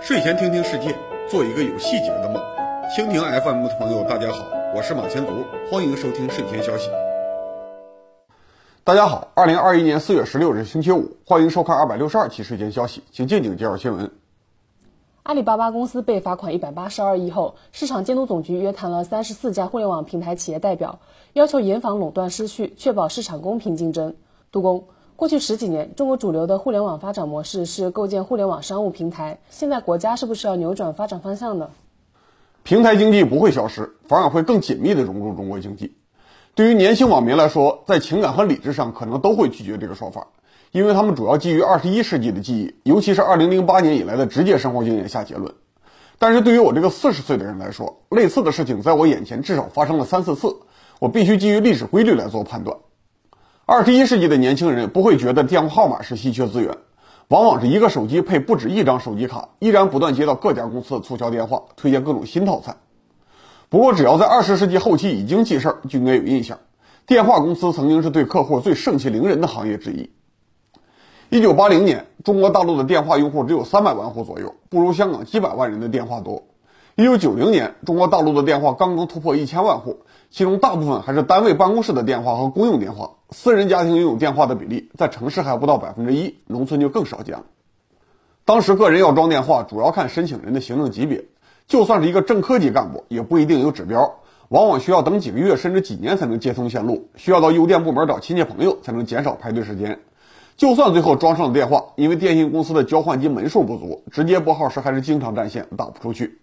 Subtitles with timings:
[0.00, 0.96] 睡前听听世界，
[1.28, 2.42] 做一个有细节的梦。
[2.96, 6.88] 蜻蜓 FM 的朋友，大家好，我是马前卒，欢迎收听睡前消息。
[8.84, 14.10] 大家好，二零二一年四月十六日星期五，欢迎收看二百六十二期睡前消息，请静静介绍新闻。
[15.24, 21.00] 阿里巴巴公司被罚款一百八十二亿后，市场监督总局约谈了三十四家互联网平台企业代表，
[21.34, 24.14] 要求严防垄断失序，确保市场公平竞争。
[24.50, 24.84] 杜工，
[25.18, 31.70] 过去十几年，中国主流的互联网发展模式是构建互联网商务平台，现在国家是不是要扭转发展方向呢？
[32.62, 35.96] 平台经济不会消失，反而会更紧密地融入中国经济。
[36.54, 40.28] 对于年轻网民来说，在情感和理智上可能都会拒绝这个说法，
[40.70, 45.52] 因为他们主要基于二十一世纪的记忆，尤其是二零零八年以来的直接生活经验下结论。
[46.20, 50.58] 但是对于我这个四十岁的人来说，类似的事情在我眼前至少发生了三四次，
[51.00, 52.76] 我必须基于历史规律来做判断。
[53.70, 56.74] 二十一世纪的年轻人不会觉得电话号码是稀缺资源，
[57.28, 62.78] 往往是一个手机配不止一张手机卡，依然不断接到各家公司的促销电话，推荐各种新套餐。
[63.68, 66.58] 不过，只要在二十世纪后期已经记事儿，就应该有印象。
[67.06, 70.10] 电话公司曾经是对客户最盛气凌人的行业之一。
[71.28, 76.42] 一九八零年，中国大陆的电话用户只有三百万户左右，不如香港几百万人的电话多。
[76.96, 79.98] 一九九零年，中国大陆的电话刚刚突破一千万户，
[80.30, 87.44] 其中大部分还是单位办公室的电话和公用电话，私人家庭拥有电话的比例在城市还不到百分之一，农村就更少见了。
[88.46, 91.26] 当时个人要装电话，主要看申请人的行政级别。
[91.66, 100.00] 就算是一个正科级干部，也不一定有指标，往往需要等几个月甚至几年才能接通线路，需要到邮电部门找亲戚朋友才能减少排队时间。
[100.56, 106.38] 就算最后装上了电话，因为电信公司的交换机门数不足，直接拨号时还是经常占线，打不出去。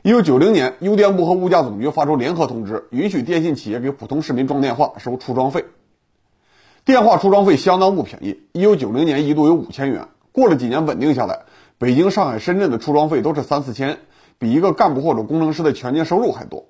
[0.00, 5.66] 一九九零年，邮电部和物价总局发出联合通知，允许电信企业给普通市民装电话收出装费。
[6.88, 11.40] 电话出装费相当不便宜，一九九零年一度有五千元，过了几年稳定下来，
[11.76, 13.98] 北京、上海、深圳的出装费都是三四千。
[14.38, 16.64] 比一个干部或者工程师的全年收入还多。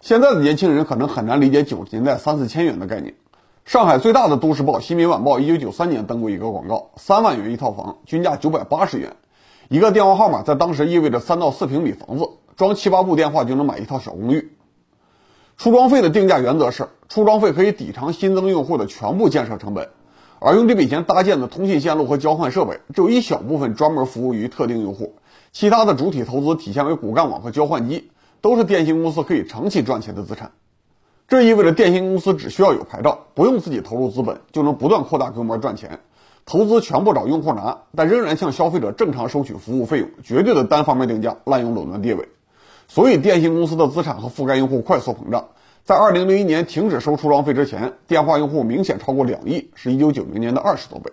[0.00, 3.14] 现在的年轻人可能很难理解九十年代三四千元的概念。
[3.64, 9.14] 上海最大的都市报《新民晚报》一九九三年登过一个广告：三万元一套房，均价九百八十元。
[9.68, 14.55] 一个电话号码在当时意味着三到四平米房子，装七八部电话就能买一套小公寓。
[15.56, 19.88] 出装费的定价原则是，出装费可以抵偿新增用户的全部建设成本，
[20.38, 25.14] 而用这笔钱搭建的通信线路和交换设备，只有一小部分专门服务于特定用户。
[25.52, 28.10] 其他的主体投资体现为骨干网和交换机，
[28.42, 30.52] 都是电信公司可以长期赚钱的资产。
[31.26, 36.00] 这意味着电信公司只需要有牌照，不用自己投入资本，就能不断扩大规模赚钱。
[36.44, 42.28] 投资全部找用户拿，但仍然向消费者正常收取服务费用，绝对的单方面定价，滥用垄断地位。
[42.88, 45.48] 所以，电信公司的资产和覆盖用户快速膨胀。
[45.84, 51.12] 在2001年停止收出装费之前，电话用户明显超过两亿，是一九九零年的二十多倍。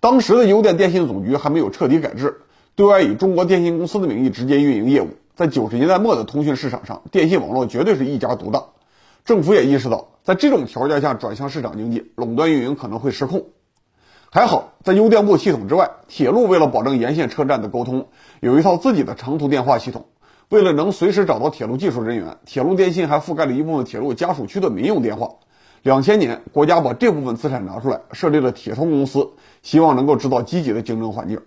[0.00, 2.42] 当时的邮电电信总局还没有彻底改制。
[2.74, 8.62] 对外以中国电信公司的名义直接运营业务，在九十年代末的通讯市场上，电信网络绝对是一家独大。
[9.24, 13.46] 政府也意识到，在这种条件下转向市场经济，垄断运营可能会失控。
[14.30, 18.08] 还好，在邮电部系统之外，铁路为了保证沿线车站的沟通，
[18.40, 20.04] 有一套自己的长途电话系统。
[20.48, 25.28] 为了能随时找到铁路技术人员，铁路电信还覆盖了一部分铁路家属区的民用电话。
[25.82, 29.28] 两千年，国家把这部分资产拿出来，设立了铁通公司，
[29.62, 31.40] 希望能够制造积极的竞争环境。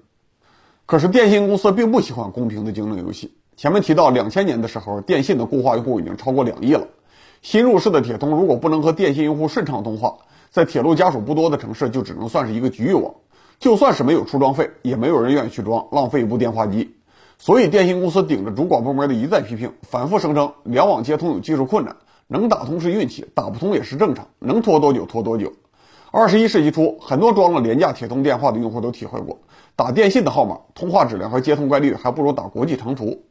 [0.86, 3.34] 可是电信公司并不喜欢公平的竞争游戏。
[3.56, 6.86] 前面提到，两千年的时候，电信的固话用户已经超过两亿了。
[7.42, 10.18] 新入市的铁通如果不能和电信用户顺畅通话，
[10.50, 13.14] 在铁路家属不多的城市，就只能算是一个局域网。
[13.60, 16.96] 就算是没有出装费，也没有人愿意去装，浪费一部电话机。
[17.42, 21.96] 所以电信公司顶着主管部门的一再批评，反复声称联网接通有技术困难，
[22.28, 25.54] 能打通是运气，打不通也是正常，能拖多久拖多久。
[26.12, 29.40] 二十一世纪初，很多装了廉价铁通电话的用户都体会过。
[29.78, 33.24] 打电信的号码，通话质量和接通概率还不如打国际长途。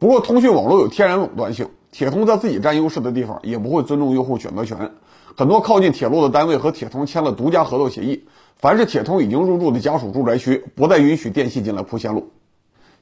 [0.00, 4.90] 不过，通讯网络有天然垄断性，铁通在自己占优势的地方也不会尊重用户选择权。
[5.36, 8.24] 很多靠近铁路的单位和铁通签了独家合作协议，
[8.56, 12.28] 凡是铁通已经入驻的家属住宅区，不再允许电信进来铺线路。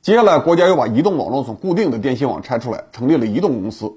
[0.03, 3.93] 接下来，国家又把移动网络从固定的电信网拆出来，成立了移动公司。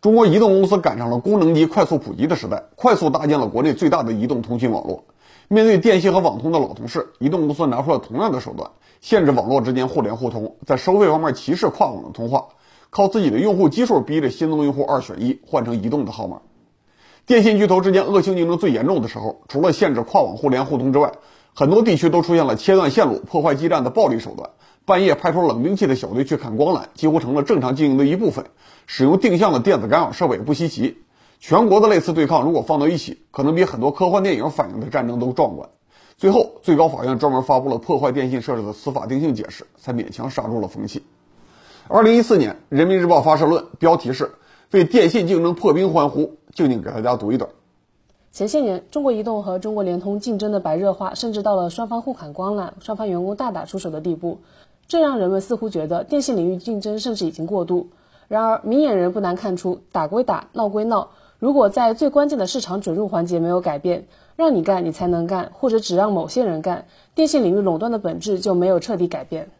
[0.00, 5.04] 中国移动公司赶上了功能机快速普及的时代，快速搭建了国内最大的移动通信网络。
[5.48, 8.70] 面对电信和网通的老同事，移动公司拿出了同样的手段，
[9.02, 12.48] 限制网络之间互联互通，在收费方面歧视跨网的通话，
[12.88, 16.40] 靠自己的用户基数逼着新增用户二选一换成移动的号码。
[17.26, 21.12] 电信巨头之间恶性竞争最严重的时候，除了限制跨网互联互通之外，
[21.54, 24.50] 很多地区都出现了切断线路、破坏基站的暴力手段。
[24.84, 28.46] 半夜派出冷兵器的小队去砍光缆，几乎成了正常经营的一部分。
[28.86, 30.98] 使用定向的电子干扰设备不稀奇。
[31.38, 35.68] 全国的类似对抗如果放到一起，可能比很多科幻电影反映的战争都壮观。
[36.16, 41.02] 最后，最高法院专门发布了破坏电信设施的司法定性解释，才勉强刹住了风气。
[41.88, 44.32] 二零一四年，《人民日报》发社论，标题是
[44.70, 46.38] “为电信竞争破冰欢呼”。
[46.54, 47.50] 静静给大家读一段。
[48.32, 54.38] 前些年，中国移动和中国联通竞争的白热化，甚至到了双方互砍光缆、双方员工大打出手的地步，
[54.88, 57.88] 这让人们似乎觉得电信领域竞争甚至已经过度。
[58.28, 61.10] 然而，明眼人不难看出，打归打，闹归闹。
[61.38, 69.50] 如果在最关键的市场准入环节没有改变，让你干你才能干，或者只让某些人干，电信领域垄断的本质就没有彻底改变。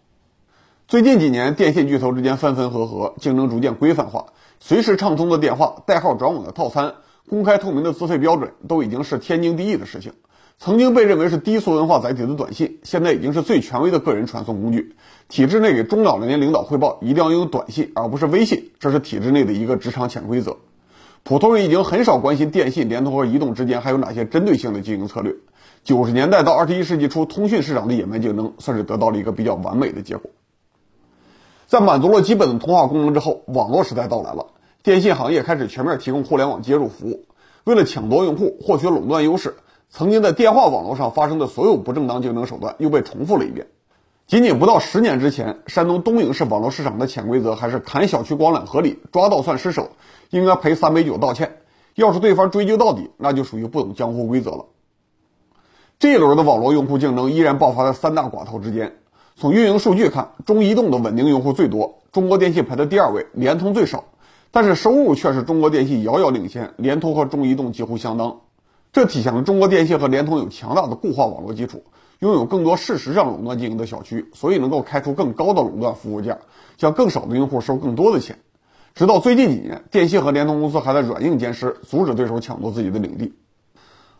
[0.89, 4.29] 最近几年，电信巨头之间分分合合，竞争逐渐规范化，
[4.61, 6.95] 随时畅通的电话、代号转网的套餐、
[7.29, 10.13] 公开透明的资费标准，都已经是天经地义的事情。
[10.59, 14.95] 曾经被认为是低俗文化载体的短信，现在已经是最权威的个人传送工具。
[15.29, 20.59] 体制内给中老年领导汇报，一定要用短信而不是微信，这是体制内的一个职场潜规则。
[21.25, 25.35] 普通人已经很少关心电信、联通和移动之间还有哪些针对性的经营策略。
[25.85, 30.31] 九十年代到二十一世纪初，通讯市场的野蛮竞争算是得到了一个比较完美的结果。
[31.67, 34.47] 在满足了基本的通话功能之后，网络时代到来了，
[34.83, 37.25] 电信行业开始全面提供互联网接入服务。
[37.63, 39.55] 为了抢夺用户、获取垄断优势，
[39.91, 43.69] 曾经在电话网络上发生的所有不正当竞争手段又被重复了一遍。
[44.27, 49.91] 仅仅不到十年之前，山东东营市网络市场的潜规则还是砍小区光缆合理，抓到算失手，
[50.31, 51.59] 应该赔三杯酒道歉。
[51.95, 54.65] 要是对方追究到底，那就属于不懂江湖规则了。
[56.01, 58.97] 这一轮的网络用户竞争依然爆发在三大寡头之间。
[59.37, 64.03] 从运营数据看，中移动的稳定用户最多，中国电信排在第二位，联通最少。
[64.53, 68.41] 但是收入却是中国电信遥遥领先，联通和中移动几乎相当。
[68.93, 71.83] 这体现了中国电信和联通有强大的固化网络基础。
[72.19, 76.39] 拥有更多事实上垄断经营的小区，所以能够开出更高的垄断服务价，
[76.79, 78.39] 向更少的用户收更多的钱。
[78.95, 83.33] 直到最近几年，电信和联通公司还在软硬兼施，阻止对手抢夺自己的领地。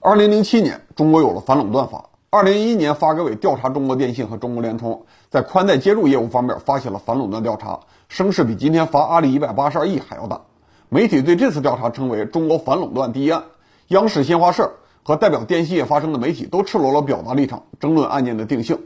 [0.01, 2.07] 二零零七年，中国有了反垄断法。
[2.35, 10.41] 二零一一年，发改委调查中国电信和中国联通在宽带接入业务方面发起了反垄断调查，声势比今天罚阿里一百八十二亿还要大。
[10.89, 13.45] 媒体对这次调查称为“中国反垄断第一案”。
[13.89, 14.73] 央视、新华社。
[15.03, 18.79] 和代表电信业发声的媒体都赤裸裸表达立场，争论案件的定性。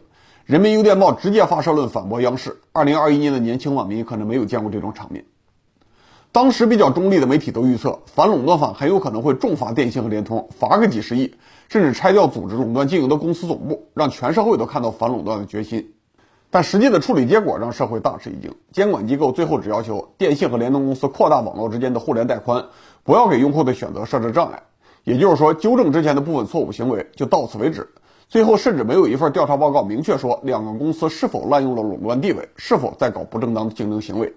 [0.45, 2.57] 人民邮电报直接发社论反驳央视。
[2.73, 5.25] 二零二一年的年轻网民可能没有见过这种场面。
[6.33, 11.35] 当时比较中立的媒体都预测，反垄断法很有可能会重罚电信和联通，罚个几十亿，
[11.69, 15.93] 甚至拆掉组织垄断经营的公司总部，让全社会都看到反垄断的决心。
[16.51, 18.55] 但实际的处理结果让社会大吃一惊。
[18.71, 22.65] 监管机构最后只要求电信和联通公司扩大网络之间的互联带宽，
[23.03, 24.63] 不要给用户的选择设置障碍。
[25.05, 27.89] 也就是说，纠正之前的部分错误行为就到此为止。
[28.29, 34.33] 最后甚至没有一份调查报告明确说两个公司是否滥用了垄断地位，是否在搞不正当的竞争行为。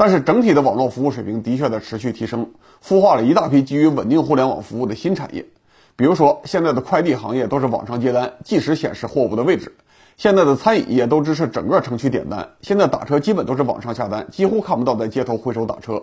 [0.00, 2.52] 但是整体的网络服务水平的确在持续提升，
[2.82, 5.44] 孵化了一大批基于稳定互联网服务的新产业。
[5.94, 9.68] 比如说，现在的快递行业都是网上接单，即时显示货物的位置；
[10.16, 16.02] 现在的餐饮业都支持整个城区点单；现在打车基本都是网上下单，几乎看不到在街头挥手打车。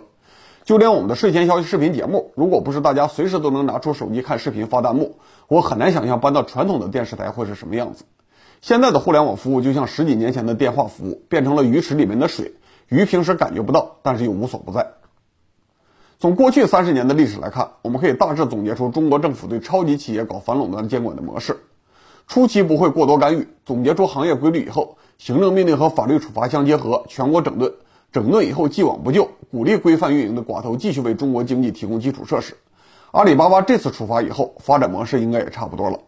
[0.64, 5.16] 就连我们的睡前消息视频节目，如果不是大家随时都能拿出手机看视频发弹幕，
[5.48, 8.04] 我很难想象搬到传统的电视台会是什么样子。
[8.60, 12.52] 现在的互联网服务就像十几年前的电话服务，变成了鱼池里面的水，
[12.88, 14.94] 鱼平时感觉不到，但是又无所不在。
[16.18, 21.58] 从过去三十年的历史来看，我们可以大致总结出中国政府对超级企业搞反垄断监管的模式：
[22.26, 27.72] 初期不会过多干预，总结出行业规律以后，行政命令和法律处罚相结合，全国整顿。
[28.10, 32.56] 整顿以后，既往不咎，鼓励规范运营的寡头继续为中国经济提供基础设施。
[33.10, 36.00] 阿里巴巴这次处罚以后，发展模式应该也差不多了。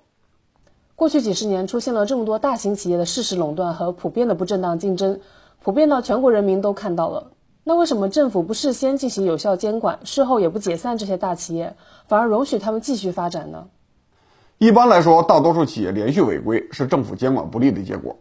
[0.96, 5.20] 过去几十年出现了这么多大型企业的事实垄断和普遍的不正当竞争，
[5.62, 7.32] 普遍到全国人民都看到了。
[7.64, 11.76] 那为什么政府不事先进行有效监管，事后也不解散这些大企业，
[12.08, 13.66] 反而容许他们继续发展呢？
[14.56, 18.16] 一般来说，大多数企业连续违规是政府监管不力的结果。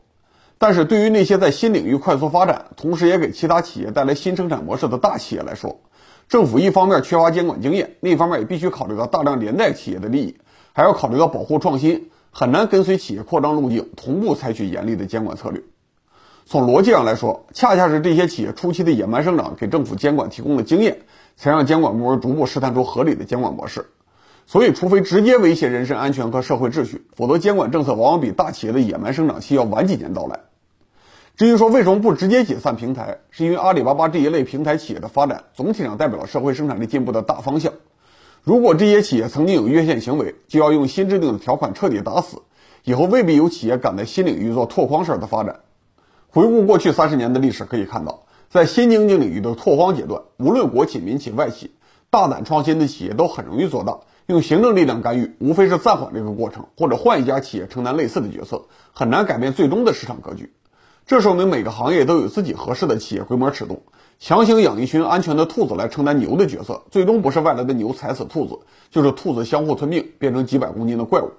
[0.58, 5.80] 但是对于那些在新领域快速发展，同时也给其他企业带来新生产模式的大企业来说，
[6.28, 10.38] 政府一方面缺乏监管经验，另一方面也必须考虑到大量连带企业的利益，
[10.74, 15.64] 还要考虑到保护创新，很难跟随企业扩张路径同步采取严厉的监管策略。
[16.52, 21.02] 从逻辑上来说，恰恰是这些企业初期的野蛮生长给政府监管提供了经验，
[21.36, 23.86] 才让监管部门逐步试探出合理的监管模式。
[24.48, 30.40] 所以，除非直接威胁人身安全和社会秩序，否则监管政策往往比大企业的野蛮生长期要晚几年到来。
[31.38, 37.74] 至于说为什么不直接解散平台，是因为阿里巴巴这一类平台企业的发展，总体上代表了社会生产力进步的大方向。
[38.42, 42.42] 如果这些企业曾经有越线行为，就要用新制定的条款彻底打死，
[42.86, 45.60] 以后未必有企业敢在新领域做拓荒式的发展。
[46.32, 51.72] 回顾过去三十年的历史，可以看到，在新经济领域的拓荒阶段，无论国企、民企、外企，
[52.12, 60.54] 大胆创新的企业都很容易做大，用行政力量干预，无非是暂缓这个过程，或者换一家企业承担类似的角色，很难改变最终的市场格局。
[61.08, 63.82] 这说明每个行业都有自己合适的企业规模尺度。
[64.20, 68.60] 强行养一群安全的兔子来承担牛的角色，最终不是外来的牛踩死兔子，
[68.92, 71.32] 就是兔子相互吞并，变成几百公斤的怪物。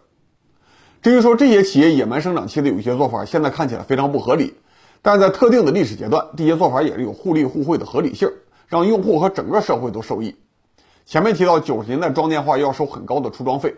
[1.02, 4.54] 至于说这些企业野蛮生长期的有些做法，现在看起来非常不合理，
[5.02, 8.30] 但在特定的历史阶段，这些做法也是有互利互惠的合理性，
[8.69, 10.37] 让用户和整个社会都受益。
[11.07, 13.75] 前面提到九十年代装电话要收很高的出装费，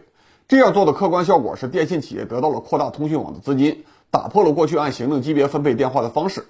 [0.48, 6.44] 这样做的客观效果是电信企业得到了扩大通讯网的资金，打破了过去按行政级别分配电话的方式。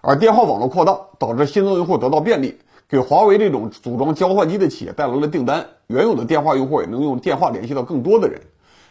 [0.00, 5.64] 而电话网络扩大，导致新增用户得到便利，给华为这种组装交换机的企业带来了订单。
[5.86, 8.42] 原有的电话用户也能用电话联系到更多的人。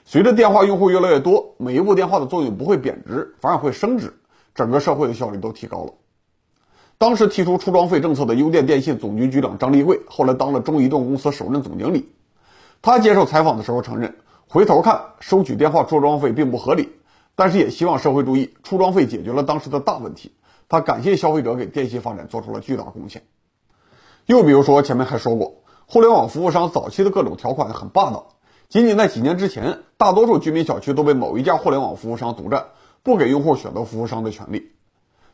[0.05, 4.13] 随着电话用户越来越多，每一部电话的作用不会贬值，反而会升值，
[4.55, 5.93] 整个社会的效率都提高了。
[6.97, 12.09] 当时提出出装费政策的邮电电信总局局长张立贵，后来当了中移动公司首任总经理。
[12.81, 14.15] 他接受采访的时候承认，
[14.47, 16.89] 回头看收取电话出装费并不合理，
[17.35, 20.31] 但是也希望社会注意，出装费解决了当时的大问题。
[20.69, 23.23] 他感谢消费者给电信发展做出了巨大贡献。
[24.25, 28.29] 又比如说，前面还说过，互联网服务商早期的各种条款很霸道。
[28.69, 32.67] 仅仅在几年之前，大多数居民小区都被某一家互联网服务商独占，
[33.05, 34.71] 不给用户选择服务商的权利。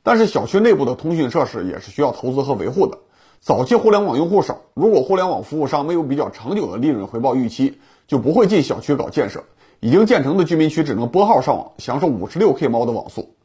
[0.03, 2.97] 但是，小区内部的通讯设施也是需要投资和维护的。
[3.39, 9.45] 早期互联网用户少，如果互联网服务商没有比较长久的利润回报预期，就不会进小区搞建设。
[9.79, 13.35] 已经建成的居民区只能拨号上网，享受五十六 K 猫的网速。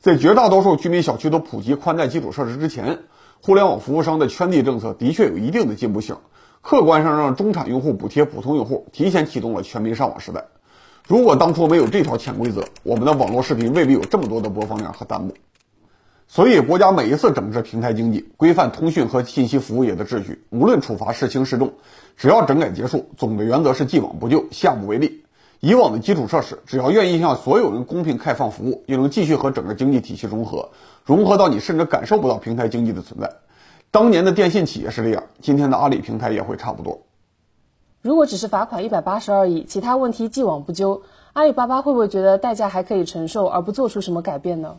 [0.00, 2.98] 在绝大多数居民小区都普及宽带基础设施之前，
[3.40, 6.16] 互联网服务商的圈地政策的确有一定的进步性，
[6.62, 10.46] 客观上让中产用户补贴普通用户，提前启动了全民上网时代。
[11.08, 15.32] 如果当初没有这条潜规则，我们的网络视频未必有这么多的播放量和弹幕。
[16.26, 21.72] 所以，国家每一次整治平台经济、规范通讯和信息服务业的秩序，无论处罚是轻是重，
[22.18, 25.24] 只要整改结束，总的原则是既往不咎，下不为例。
[25.60, 30.68] 以往的基础设施，只要愿意向所有人公平开放服务，又能继续和整个经济体系融合，
[31.06, 33.32] 融合到你甚至感受不到平台经济的存在。
[33.90, 37.00] 当年的电信企业是这样，今天的阿里平台也会差不多。
[38.00, 41.02] 如果只是罚款一百八十二亿，其他问题既往不咎，
[41.32, 44.76] 阿里巴巴会不会觉得代价还可以承受，而不做出什么改变呢？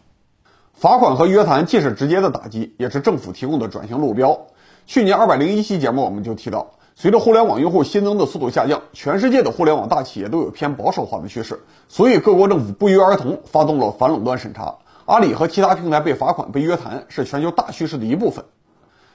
[0.74, 4.40] 罚款和约谈既是直接的打击，也是政府提供的转型路标。
[4.86, 6.68] 去年二百零一期节目我们就提到。
[6.96, 14.76] 随着互联网用户新增的速度下降，全世界的互联网大企业都有偏保守化的趋势，所以各国政府不约而同发动了反垄断审查。
[15.06, 18.46] 阿里和其他平台被罚款、被约谈是全球大趋势的一部分。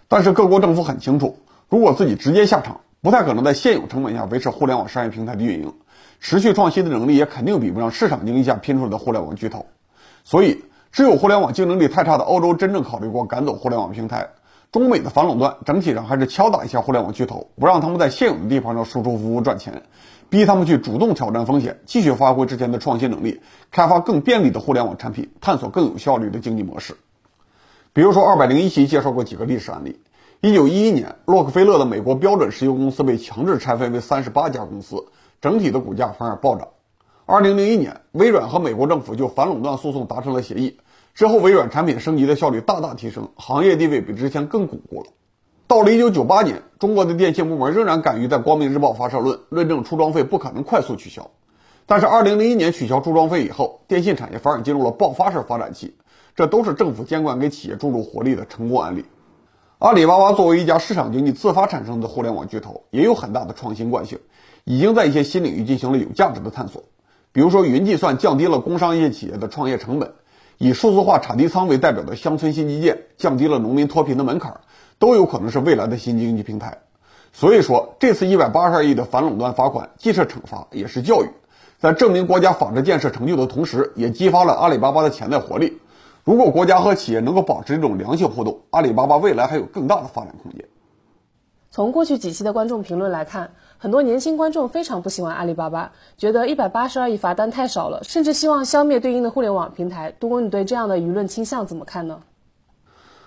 [0.09, 5.75] 但是各国政府很清楚，如果自己直接下场，不太可能在现有成本下维持互联网商业平台的运营，
[6.21, 9.67] 持续创新的能力也肯定比不上市场经济下拼出来的互联网巨头。
[10.25, 14.31] 所以，只有互联网竞争力太差的欧洲真正考虑过赶走互联网平台。
[14.73, 19.83] 中美的反垄断整体上还是敲打一下互联网巨头，不让他们在现有的地方上输出服务赚钱，
[20.31, 26.97] 逼他们去主动挑战风险，继续发挥之前的创新能力，开发更便利的互联网产品，探索更有效率的经济模式。
[27.93, 30.01] 比如说，二百零一期介绍过几个历史案例：
[30.45, 35.03] 一九一一年，洛克菲勒的美国标准石油公司被强制拆分为三十八家公司，
[35.41, 36.69] 整体的股价反而暴涨。
[37.25, 40.77] 二零零一年，微软和美国政府就反垄断诉讼达成了协议。
[41.15, 45.07] 之后，微软产品升级的效率大大提升，行业地位比之前更巩固了。
[45.67, 51.27] 到了1998年，中国的电信部门仍然敢于在《光明日报》发社论，论证出装费不可能快速取消。
[51.87, 55.95] 但是，2001年取消出装费以后，电信产业反而进入了爆发式发展期，
[56.37, 59.03] 这都是政府监管给企业注入活力的成功案例。
[59.85, 64.19] 阿里巴巴作为一家市场经济自发产生的互联网巨头，也有很大的创新惯性，
[64.65, 66.85] 已经在一些新领域进行了有价值的探索。
[67.33, 70.15] 比如说，云计算降低了工商业企业的创业成本。
[70.57, 74.63] 以数字化产地仓为代表的乡村新基建，降低了农民脱贫的门槛，
[74.99, 76.79] 都有可能是未来的新经济平台。
[77.35, 81.29] 所以说，这次一百八十二亿的反垄断罚款，既是惩罚，也是教育，
[81.79, 85.79] 在证明国家法治建设成就的同时，也激发了阿里巴巴的潜在活力。
[86.25, 90.65] 如果国家和企业能够保持这种良性互动，阿里巴巴未来还有更大的发展空间。
[91.71, 100.13] 从过去几期的观众评论来看，很多年轻观众非常不喜欢阿里巴巴，觉得一百八十二亿罚单太少了，甚至希望消灭对应的互联网平台。
[100.19, 102.21] 杜工，你对这样的舆论倾向怎么看呢？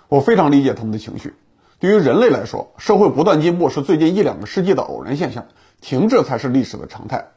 [0.08, 1.34] 我非常理解他们的情绪。
[1.78, 5.46] 对于人类来说，社会不断进步是最近一两个世纪的偶然现象，
[5.80, 7.28] 停滞才是历史的常态。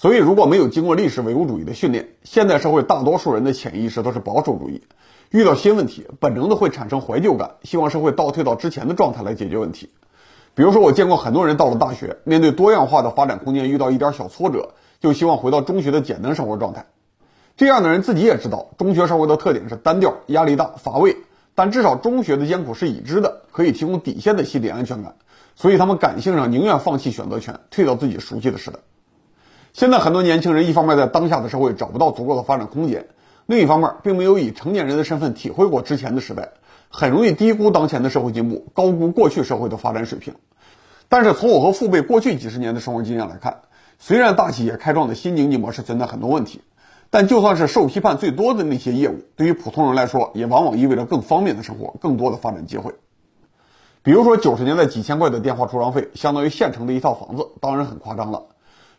[0.00, 4.82] 所以，如果没有经过历史唯物主义的训练，现代社会大多数人的潜意识都是保守主义，
[5.28, 9.90] 遇到新问题，本能的会产生怀旧感，希望社会倒退到之前的状态来解决问题。
[10.54, 16.86] 比如说，我见过很多人到了大学，面对多样化的发展空间，遇到一点小挫折，就希望回到中学的简单生活状态。
[17.58, 21.14] 这样的人自己也知道，中学生活的特点是单调、压力大、乏味，
[21.54, 25.14] 但至少中学的艰苦是已知的，可以提供底线的心理安全感，
[25.56, 28.78] 所以他们感性上宁愿放弃选择权，退到自己熟悉的时代。
[29.80, 33.06] 现在很多年轻人一方面在当下的社会找不到足够的发展空间，
[33.46, 36.50] 另一方面并没有以成年人的身份体会过之前的时代，
[36.90, 40.34] 很容易低估当前的社会进步，高估过去社会的发展水平。
[41.08, 43.62] 但是从我和父辈过去几十年的生活经验来看，
[43.98, 46.60] 虽然大企业开创的新经济模式存在很多问题，
[47.08, 52.92] 但就算是受批判最多的那些业务，对于普通人来说，也往往意味着更方便的生活，更多的发展机会。
[54.02, 58.42] 比如说九十年代几千块的电话出让费，相当于县城的一套房子，当然很夸张了。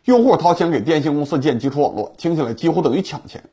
[0.04, 3.44] 用户掏钱给电信公司建基础网络，听起来几乎等于抢钱。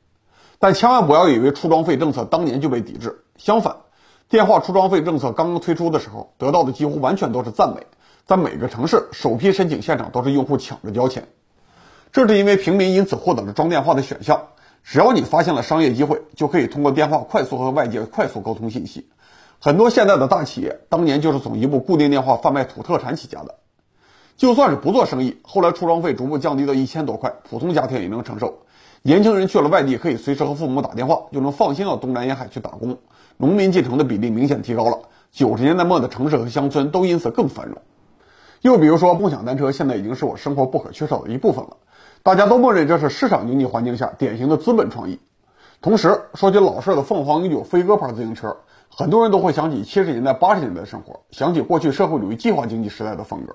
[0.58, 3.78] 但千万不要以为出装费政策当年就被抵制，相反，
[4.30, 7.86] 电话出装费政策刚刚推出的时候，得到的几乎完全都是赞美。
[8.26, 11.28] 在每个城市，首批申请现场都是用户抢着交钱，
[12.12, 14.48] 这是因为平民因此获得了装电话的选项。
[14.84, 19.08] 只要你发现了商业机会，就可以通过电话快速和外界快速沟通信息。
[19.60, 23.56] 很多现在的大企业当年就是从一部固定电话贩卖土特产起家的。
[24.40, 28.60] 就算是不做生意，后来出装费逐步降低到一千多块，普通家庭也能承受。
[29.02, 32.98] 年轻人去了外地，可以随时和父母打电话，就能放心到东南沿海去打工。
[33.36, 34.98] 农民进城的比例明显提高了，
[35.30, 37.78] 九十年代末的城市和乡村都因此更繁荣。
[38.62, 41.76] 又比如说，共享单车现在已经是我生活不可缺少的一部分了。
[42.24, 45.20] 大家都默认这是市场经济环境下典型的资本创意。
[45.82, 48.56] 同时，说起老式的凤凰永久飞鸽牌自行车，
[48.90, 53.54] 很多人都会想起七十年代、八十年代的生活，想起过去社会主义计划经济时代的风格。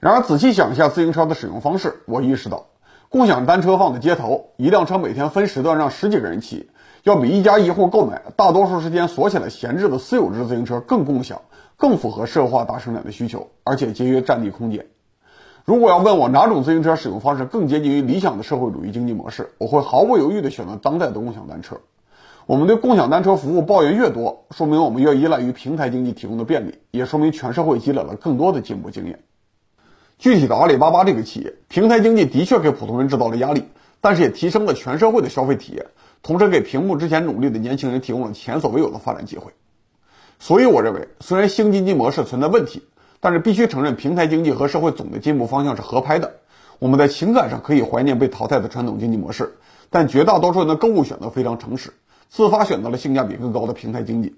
[0.00, 2.66] 然而，仔细想一下自行车的使用方式，我意识到，
[3.08, 6.70] 共享单车放在街头，一辆车每天分时段让十几个人骑，
[7.02, 11.40] 要比一家一户购买大多数时间锁起来闲置的私有制自行车更共享，
[11.76, 14.86] 更符合社会化大生产的需求，而且节约占地空间。
[15.64, 21.76] 如果要问我哪种自行车使用方式更接近于理想的社会主义经济模式，我会毫不犹豫地选择当代的共享单车。
[22.46, 29.18] 我们对共享单车服务抱怨越多，说明我们越依赖于平台经济提供的便利，也说明全社会积累了更多的进步经验。
[30.18, 33.62] 具体的阿里巴巴这个企业，平台经济的确给普通人制造了压力，
[34.00, 35.86] 但是也提升了全社会的消费体验，
[36.24, 39.52] 同时给屏幕之前努力的年轻人提供了前所未有的发展机会。
[40.40, 42.82] 所以，我认为虽然新经济模式存在问题，
[43.20, 46.34] 但是必须承认平台经济和社会总的进步方向是合拍的。
[46.80, 49.56] 我们在情感上可以怀念被淘汰的传统经济模式，
[49.88, 51.92] 但绝大多数人的购物选择非常诚实，
[52.28, 54.34] 自发选择了性价比更高的平台经济。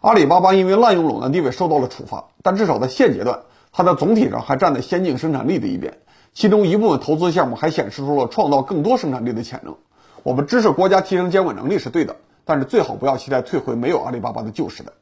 [0.00, 3.40] 阿里巴巴因为滥用垄断地位受到了处罚，但至少在现阶段。
[3.72, 5.98] 它在总体上还站在先进生产力的一边，
[6.34, 9.74] 其中一部分投资项目还显示出了创造更多生产力的潜能。
[10.22, 14.92] 我们支持国家提升监管能力是对的，但是最好不要期待退回没有阿里巴巴的旧时代。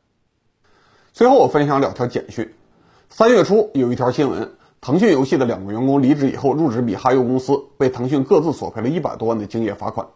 [1.12, 2.48] 最后我分享两条简讯：
[3.08, 10.06] 三月初有一条新闻，腾讯游戏的两个员工离职以后入职米哈游公司，被腾讯各自索赔了一百多万的竞业罚款。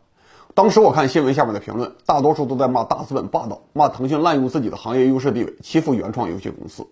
[0.55, 6.87] 当时我看新闻下面的评论，大多数都在骂大资本霸道，骂腾讯滥用自己的行业优势地位，欺负原创游戏公司。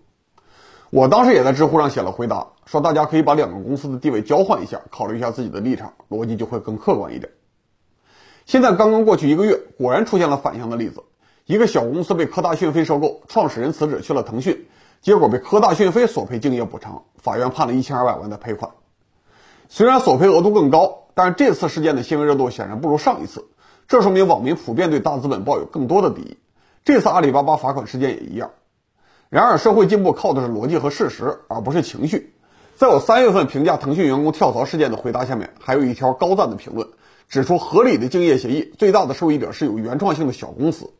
[0.93, 7.31] 我当时也在知乎上写了回答，说大家可以把两个公司的地位交换一下，考虑一下自己的立场，逻辑就会更客观一点。
[8.45, 11.01] 现在刚刚过去一个月，果然出现了反向的例子，
[11.47, 14.67] 一个小公司被科大讯飞收购，创始人辞职去了腾讯，
[15.01, 18.69] 结果被科大讯飞索赔竞业补偿，法院判了一千二百万的赔款。
[19.69, 23.43] 虽然索赔额度更高，但是这次事件的新闻热度显然不如上一次，
[23.87, 26.37] 这说明网民普遍对大资本抱有更多的敌意。
[26.85, 28.51] 这次阿里巴巴罚款事件也一样。
[29.33, 32.35] 然而，社会进步靠的是逻辑和事实，而不是情绪。
[32.75, 36.87] 在我三月份评价腾讯员工跳槽事件的回答下面，还有一条高赞的评论，
[37.29, 40.91] 指出合理的竞业协议最大的受益者是有原创性的小公司。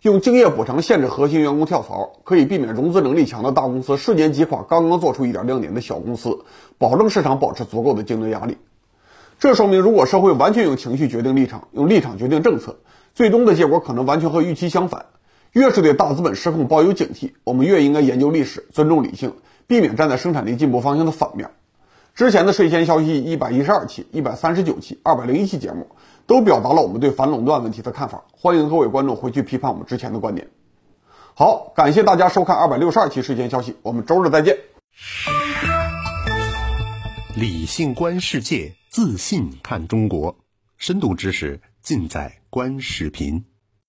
[0.00, 6.46] 用竞业补偿限制核心员工跳槽，可以避免融资能力强的大公司瞬间击垮刚刚做出一点亮点的小公司，
[6.78, 8.56] 保证市场保持足够的竞争压力。
[9.38, 12.78] 这说明，如果社会完全用情绪决定立场，用立场决定政策，
[13.14, 15.04] 最终的结果可能完全和预期相反。
[15.52, 19.34] 越是对大资本失控抱有警惕，我们越应该研究历史，尊重理性，
[19.66, 21.50] 避免站在生产力进步方向的反面。
[22.14, 25.88] 之前的税前消息一百一十二期、一百三十九期、二百零一期节目，
[26.26, 28.24] 都表达了我们对反垄断问题的看法。
[28.32, 30.48] 欢迎各位观众回去批判我们之前的观点。
[31.34, 34.56] 好，感谢大家收看二百六十二期税前消息，我们周日再见。
[37.36, 40.34] 理性观世界，自信看中国，
[40.78, 43.51] 深度知识尽在观视频。